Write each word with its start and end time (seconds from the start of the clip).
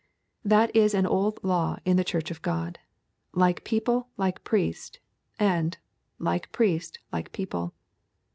That 0.43 0.75
is 0.75 0.95
an 0.95 1.05
old 1.05 1.39
law 1.43 1.77
in 1.85 1.95
the 1.95 2.03
Church 2.03 2.31
of 2.31 2.41
God: 2.41 2.79
'like 3.33 3.63
people 3.63 4.07
like 4.17 4.43
priest,' 4.43 4.97
and 5.37 5.77
'like 6.17 6.51
priest 6.51 6.97
like 7.11 7.31
people.' 7.31 7.75